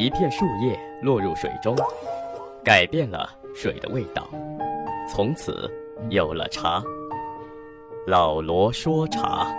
[0.00, 1.76] 一片树叶落入水中，
[2.64, 4.26] 改变了水的味道，
[5.12, 5.70] 从此
[6.08, 6.82] 有了茶。
[8.06, 9.54] 老罗说茶，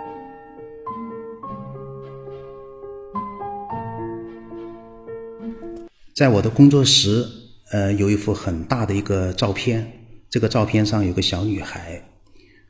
[6.16, 7.24] 在我的工作室，
[7.72, 9.88] 呃，有一幅很大的一个照片，
[10.28, 12.04] 这个照片上有个小女孩。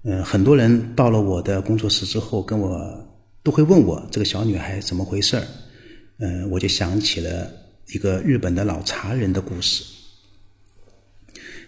[0.03, 2.77] 嗯，很多人到了我的工作室之后，跟我
[3.41, 5.43] 都会问我这个小女孩怎么回事儿。
[6.19, 7.49] 嗯，我就想起了
[7.87, 9.83] 一个日本的老茶人的故事。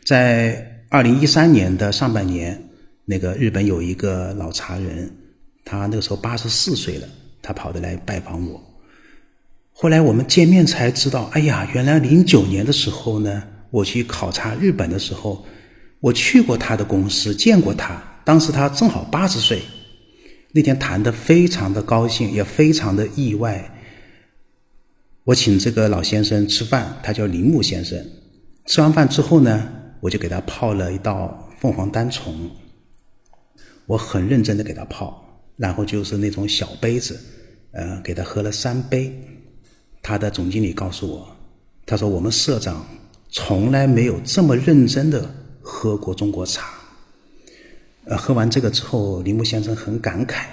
[0.06, 2.70] 在二零一三年的上半年，
[3.06, 5.10] 那个日本有一个老茶人，
[5.66, 7.08] 他那个时候八十四岁了，
[7.42, 8.62] 他跑的来拜访我。
[9.72, 15.46] 后来我们见面才知道，哎呀，原来零九年的时候呢，我去考察日本的时候，
[16.00, 18.02] 我去过他的公司，见过他。
[18.24, 19.62] 当时他正好八十岁，
[20.52, 23.70] 那天谈的非常的高兴，也非常的意外。
[25.26, 27.98] 我请这个老先生吃饭，他叫铃木先生。
[28.66, 29.70] 吃完饭之后呢，
[30.02, 32.52] 我就给他泡了一道凤凰单丛。
[33.86, 37.18] 我很认真的给他泡，然后就是那种小杯子，
[37.72, 39.14] 呃，给他喝了三杯。
[40.02, 41.26] 他的总经理告诉我，
[41.86, 42.86] 他说我们社长
[43.30, 46.68] 从来没有这么认真的喝过中国茶。
[48.04, 50.44] 呃，喝完这个之后，铃木先生很感慨，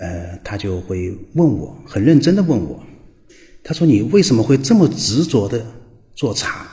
[0.00, 2.84] 呃，他就会问我，很认真的问我，
[3.68, 5.66] 他说：“你为什么会这么执着的
[6.14, 6.68] 做茶？”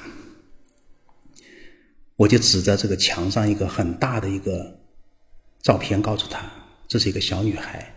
[2.16, 4.80] 我就指着这个墙上一个很大的一个
[5.64, 6.46] 照片，告诉他，
[6.88, 7.92] 这是一个小女孩。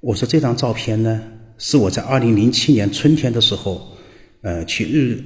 [0.00, 1.22] 我说这张照片呢，
[1.56, 3.96] 是我在二零零七年春天的时候，
[4.42, 5.18] 呃，去日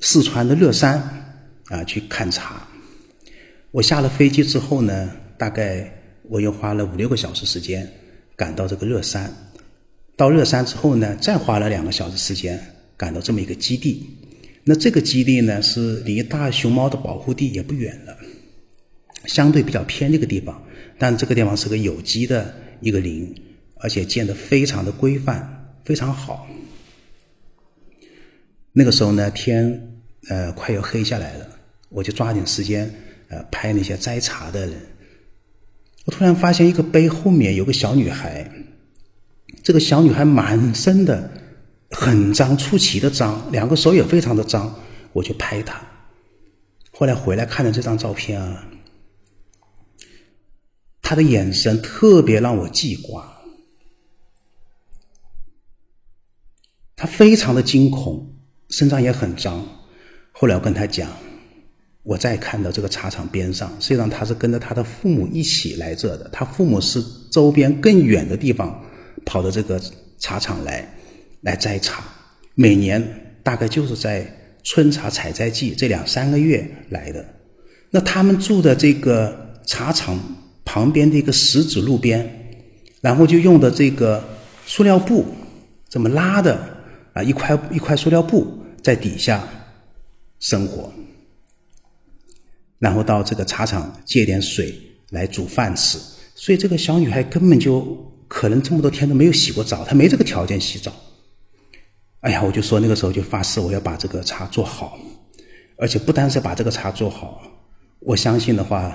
[0.00, 1.00] 四川的乐山
[1.68, 2.68] 啊去看茶。
[3.70, 5.90] 我下了飞机之后呢，大概
[6.24, 7.90] 我又花了五六个小时时间
[8.36, 9.34] 赶到这个乐山。
[10.18, 12.60] 到乐山之后呢，再花了两个小时时间
[12.96, 14.04] 赶到这么一个基地。
[14.64, 18.18] 那这个基地呢，是离大熊猫的保护地也不远了，
[19.26, 20.60] 相对比较偏的一个地方。
[20.98, 23.32] 但这个地方是个有机的一个林，
[23.76, 26.48] 而且建得非常的规范，非常好。
[28.72, 31.48] 那个时候呢，天呃快要黑下来了，
[31.90, 32.92] 我就抓紧时间。
[33.28, 34.74] 呃，拍那些摘茶的人，
[36.06, 38.50] 我突然发现一个碑后面有个小女孩，
[39.68, 41.30] 这个小女孩满身的
[41.90, 44.74] 很脏，出奇的脏，两个手也非常的脏，
[45.12, 45.78] 我就拍她。
[46.90, 48.66] 后来回来看了这张照片啊，
[51.02, 53.30] 她的眼神特别让我记挂，
[56.96, 58.38] 她非常的惊恐，
[58.70, 59.62] 身上也很脏。
[60.32, 61.10] 后来我跟她讲。
[62.04, 66.26] 我再看到这个茶厂边上，实际上他是跟着他的父母一起来这的。
[66.30, 68.82] 他父母是周边更远的地方
[69.24, 69.80] 跑到这个
[70.18, 70.88] 茶厂来，
[71.42, 72.02] 来摘茶。
[72.54, 74.26] 每年大概就是在
[74.64, 77.24] 春茶采摘季这两三个月来的。
[77.90, 80.18] 那他们住的这个茶厂
[80.64, 82.28] 旁边的一个石子路边，
[83.00, 84.22] 然后就用的这个
[84.66, 85.24] 塑料布
[85.88, 86.58] 这么拉的
[87.14, 89.48] 啊，一块一块塑料布在底下
[90.40, 90.92] 生活。
[92.78, 94.74] 然后到这个茶厂借点水
[95.10, 95.98] 来煮饭吃，
[96.34, 100.92] 所以这个小女孩根本就可能这么多天都没有洗过澡，他没这个条件洗澡。
[102.20, 104.98] 哎呀，我就说那个时候就发誓我要把这个茶做好，
[105.78, 107.40] 而且不单是把这个茶做好，
[108.00, 108.94] 我相信的话，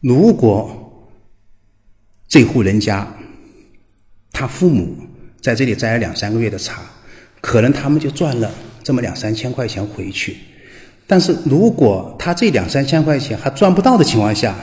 [0.00, 1.04] 如果
[2.28, 3.06] 这户人家
[4.30, 4.96] 他父母
[5.40, 6.82] 在这里摘了两三个月的茶，
[7.40, 8.50] 可能他们就赚了
[8.82, 10.36] 这么两三千块钱回去。
[11.06, 14.56] 但是如果他这两三千块钱还赚不到的情况下，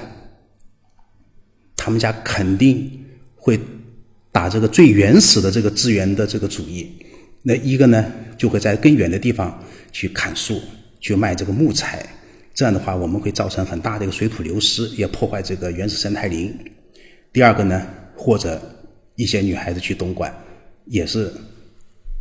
[1.76, 3.06] 他们家肯定
[3.36, 3.60] 会
[4.32, 6.90] 打这个最原始的这个资源的这个主意。
[7.42, 10.62] 那一个呢，就会在更远的地方去砍树，
[11.00, 12.06] 去卖这个木材。
[12.54, 16.54] 这样的话，我们会造成很大的一个水土流失，也破坏这个原始生态林。
[17.32, 18.62] 第二个呢，或者
[19.16, 20.34] 一些女孩子去东莞，
[20.86, 21.32] 也是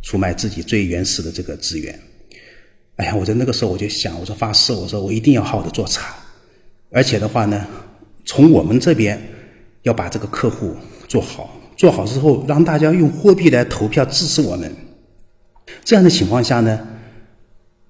[0.01, 1.99] 出卖自己最原始的这个资源。
[2.95, 6.15] 哎呀，我在那个时候我就想，我说发誓，我说我一定要好好的做茶，
[6.91, 7.67] 而且的话呢，
[8.23, 9.21] 从我们这边
[9.83, 10.73] 要把这个客户
[11.09, 14.69] 做好，做好之后让大家用货币来投票支持我们，
[15.85, 16.77] 这样的情况下呢，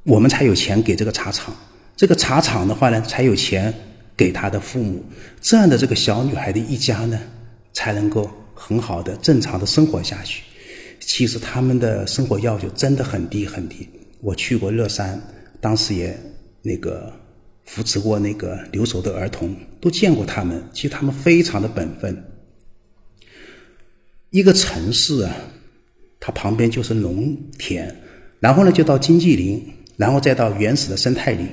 [0.04, 1.52] 我们才有钱给这个茶厂，
[1.96, 3.74] 这个茶厂的话呢，才有钱
[4.16, 5.04] 给他的父母，
[5.42, 7.20] 这样的这个小女孩的一家呢，
[7.74, 10.44] 才能够很好的正常的生活下去。
[11.00, 13.90] 其实他们的生活要求真的很低很低。
[14.22, 15.20] 我去过乐山，
[15.60, 16.16] 当时也
[16.62, 17.12] 那个
[17.66, 20.64] 扶持过那个留守的儿童，都见过他们。
[20.72, 22.24] 其实他们非常的本分。
[24.32, 25.36] 一个城市啊，
[26.20, 27.94] 它旁边就是农田，
[28.40, 29.64] 然后呢就到经济林，
[29.98, 31.48] 然后再到原始的生态林。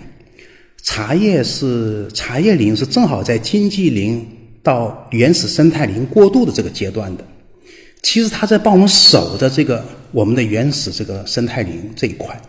[0.83, 4.25] 茶叶是茶叶林是正好在经济林
[4.63, 7.25] 到原始生态林过渡的这个阶段的。
[8.03, 12.41] 其实他在帮我们守着这个我们的原始这个生态林这一块。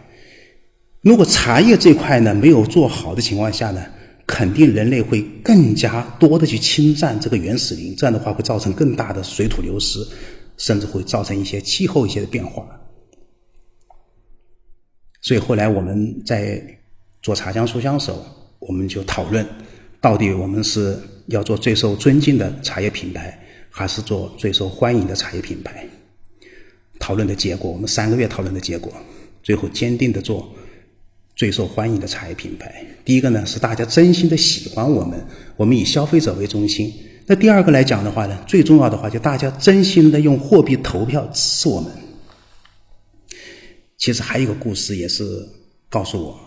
[1.01, 3.83] 如果茶叶这块呢没有做好的情况下呢，
[4.27, 10.05] 肯定人类会更加多的去侵占这个原始林，这样的话会造成更大的水土流失，
[10.57, 12.67] 甚至会造成一些气候一些的变化。
[15.21, 16.61] 所以后来我们在
[17.21, 18.23] 做茶香书香手，
[18.59, 19.47] 我们就讨论，
[20.01, 23.39] 到底我们是要做最受尊敬的茶叶品牌，
[23.69, 25.87] 还是做最受欢迎的茶叶品牌？
[26.99, 28.91] 讨论的结果，我们三个月讨论的结果，
[29.41, 30.53] 最后坚定的做。
[31.37, 35.23] 最受欢迎的茶叶品牌，第一个呢是大家真心的喜欢我们，
[35.55, 36.91] 我们以消费者为中心。
[37.27, 41.91] 那第二个来讲的话呢，最重要的话就大家真心的用货币投票支持我们。
[43.97, 45.47] 其实还有一个故事也是
[45.89, 46.39] 告诉我，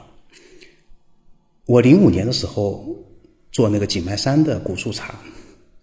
[1.66, 2.84] 我零五年的时候
[3.52, 5.14] 做那个景迈山的古树茶，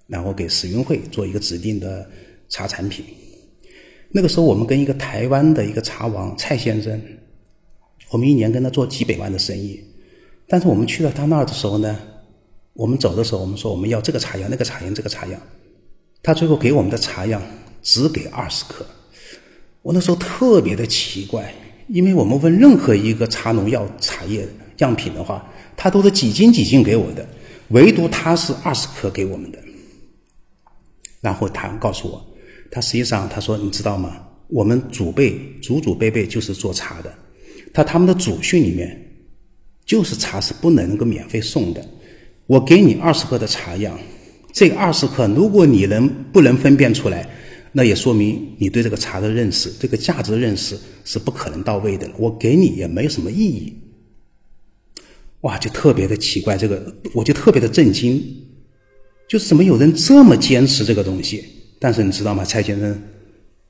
[0.08, 2.06] 然后给史运会做一个指定的
[2.50, 3.06] 茶产品。
[4.10, 7.02] 那个时候我们跟一个台湾的一个茶王蔡先生。
[8.10, 9.84] 我们一年跟他做几百万的生意，
[10.48, 11.98] 但是我们去到他那儿的时候呢，
[12.74, 15.42] 我们走的时候，我们说我们要这个茶样、那个茶样、这个茶样，
[16.24, 17.42] 他最后给我们的茶样
[17.84, 18.86] 只给二十克。
[19.82, 21.54] 我那时候特别的奇怪，
[21.90, 25.46] 因为我们问任何一个茶农要茶叶样品的话，
[25.76, 27.28] 他都是几斤几斤给我的，
[27.70, 29.60] 唯独他是二十克给我们的。
[31.20, 32.26] 然后他告诉我，
[32.72, 34.24] 他实际上他说你知道吗？
[34.48, 37.14] 我们祖辈祖祖辈辈就是做茶的。
[37.78, 39.00] 他他们的祖训里面，
[39.86, 41.86] 就是茶是不能够免费送的。
[42.48, 43.96] 我给你二十克的茶样，
[44.52, 47.30] 这二十克如果你能不能分辨出来，
[47.72, 50.76] 那也说明你对这个茶的认识、这个价值认识
[51.06, 52.10] 是不可能到位的。
[52.18, 53.78] 我给你也没有什么意义。
[55.42, 58.20] 哇，就特别的奇怪，这个我就特别的震惊，
[59.30, 61.46] 就是怎么有人这么坚持这个东西？
[61.78, 63.00] 但是你知道吗，蔡先生，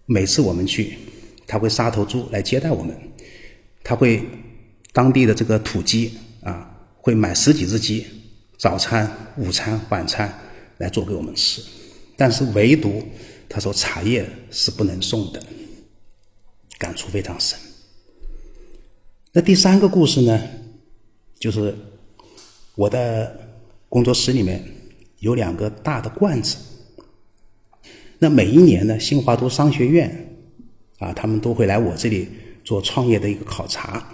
[0.05, 0.93] 每次我们去，
[1.45, 2.95] 他会杀头猪来接待我们。
[3.83, 4.23] 他会
[4.91, 8.05] 当地的这个土鸡啊，会买十几只鸡，
[8.57, 10.33] 早餐、午餐、晚餐
[10.77, 11.61] 来做给我们吃。
[12.15, 13.03] 但是唯独
[13.47, 15.41] 他说茶叶是不能送的，
[16.77, 17.57] 感触非常深。
[19.31, 20.41] 那第三个故事呢，
[21.39, 21.75] 就是
[22.75, 23.39] 我的
[23.87, 24.63] 工作室里面
[25.19, 26.57] 有两个大的罐子。
[28.17, 30.35] 那每一年呢，新华都商学院
[30.97, 32.27] 啊，他们都会来我这里。
[32.67, 34.05] 做创业的一个考察，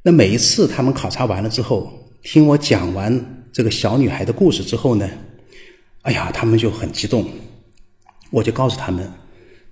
[0.00, 5.10] 那每一次他们考察完了之后，听我讲完这个小女孩的故事之后呢，
[6.02, 7.28] 哎呀，他们就很激动。
[8.30, 9.12] 我就告诉他们，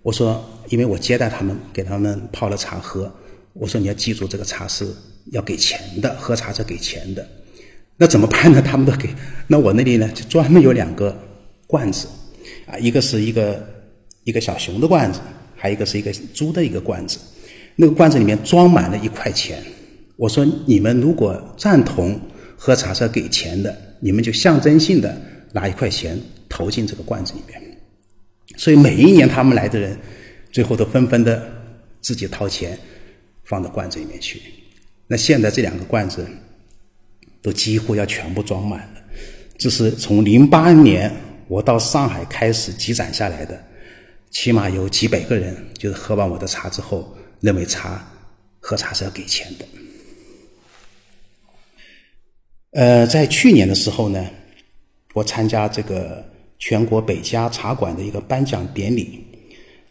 [0.02, 3.08] 我说，因为我接待他们，给他们泡了茶喝，
[3.52, 4.84] 我说你要记住，这个茶是
[5.30, 7.24] 要给钱的，喝茶是给钱的。
[7.96, 8.60] 那怎么办呢？
[8.60, 9.08] 他们都给。
[9.46, 11.16] 那我那里呢，就专门有两个
[11.68, 12.08] 罐子，
[12.66, 13.64] 啊，一个是一个
[14.24, 15.20] 一个小熊的罐子。
[15.64, 17.18] 还有一个是一个猪的一个罐子，
[17.74, 19.62] 那个罐子里面装满了一块钱。
[20.14, 22.20] 我说：“你们如果赞同
[22.54, 25.18] 喝茶是要给钱的，你们就象征性的
[25.52, 26.20] 拿一块钱
[26.50, 27.78] 投进这个罐子里面。”
[28.58, 29.98] 所以每一年他们来的人，
[30.52, 31.42] 最后都纷纷的
[32.02, 32.78] 自己掏钱
[33.44, 34.42] 放到罐子里面去。
[35.06, 36.26] 那现在这两个罐子
[37.40, 39.00] 都几乎要全部装满了。
[39.56, 41.10] 这是从零八年
[41.48, 43.58] 我到上海开始积攒下来的。
[44.34, 48.04] 起码有几百个人，就是喝完我的茶之后，认为茶
[48.58, 49.64] 喝茶是要给钱的。
[52.72, 54.28] 呃，在去年的时候呢，
[55.14, 56.22] 我参加这个
[56.58, 59.24] 全国北家茶馆的一个颁奖典礼，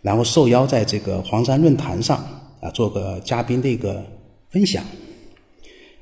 [0.01, 2.17] 然后受邀在这个黄山论坛上
[2.61, 4.05] 啊做个嘉宾的一个
[4.49, 4.83] 分享。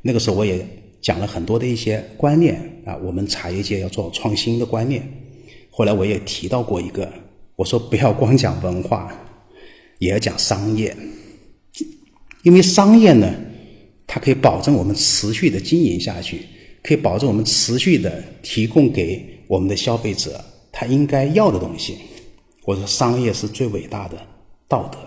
[0.01, 0.67] 那个时候我也
[0.99, 5.07] 讲了很多的一些观念啊，我们茶叶界要做创新的观念。
[5.69, 7.07] 后来我也提到过一个。
[7.61, 9.15] 我说不要光讲文化，
[9.99, 10.97] 也要讲商业，
[12.41, 13.31] 因为商业呢，
[14.07, 16.41] 它可以保证我们持续的经营下去，
[16.81, 21.99] 可以保证我们持续的提供给我们的消费者他应该要的东西。
[22.65, 24.17] 我说商业是最伟大的
[24.67, 24.97] 道德，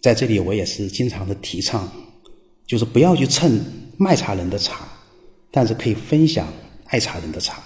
[0.00, 1.90] 在这里我也是经常的提倡，
[2.68, 3.60] 就是不要去蹭
[3.96, 4.86] 卖茶人的茶，
[5.50, 6.46] 但是可以分享
[6.86, 7.60] 爱茶人的茶。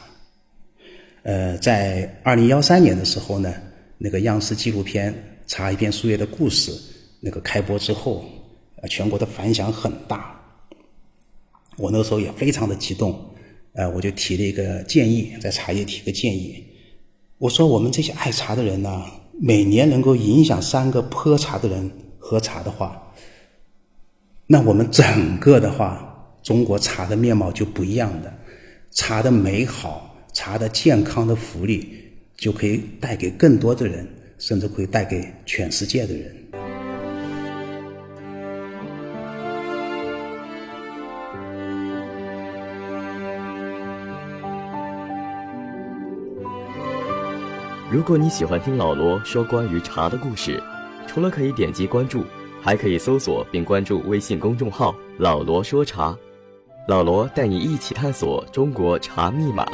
[1.26, 3.52] 呃，在二零幺三年的时候呢，
[3.98, 5.12] 那个央视纪录片
[5.48, 6.70] 《茶一片树叶的故事》
[7.18, 8.24] 那个开播之后，
[8.80, 10.40] 呃，全国的反响很大。
[11.78, 13.18] 我那时候也非常的激动，
[13.72, 16.64] 呃，我就提了一个建议，在茶叶提个建议，
[17.38, 19.04] 我说我们这些爱茶的人呢，
[19.40, 21.90] 每年能够影响三个喝茶的人
[22.20, 23.12] 喝茶的话，
[24.46, 28.32] 那我们整个的话，中国茶的面貌就不一样的，
[28.92, 30.05] 茶的美好，
[30.38, 31.88] 茶的健康的福利，
[32.36, 36.36] 就可以带给更多的人，甚至可以带给全世界的人。
[47.90, 50.62] 如果你喜欢听老罗说关于茶的故事，
[51.06, 52.22] 除了可以点击关注，
[52.60, 56.14] 还可以搜索并关注微信公众号“老罗说茶”，
[56.86, 59.66] 老罗带你一起探索中国茶密码。